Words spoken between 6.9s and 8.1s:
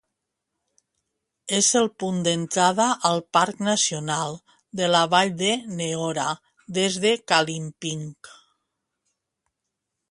de Kalimping.